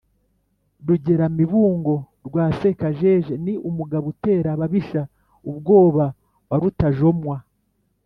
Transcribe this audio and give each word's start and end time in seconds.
Rugeramibungo 0.87 1.95
rwa 2.27 2.45
Sekajeje 2.59 3.33
ni 3.45 3.53
Umugabo 3.69 4.05
utera 4.13 4.47
ababisha 4.55 5.01
ubwoba 5.49 6.05
wa 6.49 6.57
Rutajomwa 6.61 7.37